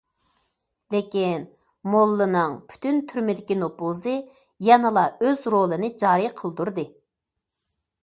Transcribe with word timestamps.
لېكىن 0.95 1.43
موللىنىڭ 1.97 2.57
پۈتۈن 2.73 3.03
تۈرمىدىكى 3.13 3.59
نوپۇزى 3.61 4.17
يەنىلا 4.73 5.07
ئۆز 5.21 5.47
رولىنى 5.59 5.95
جارى 6.05 6.37
قىلدۇردى. 6.43 6.91